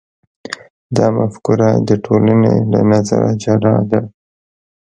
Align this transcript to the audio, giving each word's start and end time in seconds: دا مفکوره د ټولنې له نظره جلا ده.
دا 0.95 1.05
مفکوره 1.17 1.69
د 1.87 1.89
ټولنې 2.05 2.53
له 2.71 2.79
نظره 2.91 3.29
جلا 3.43 3.75
ده. 3.91 4.01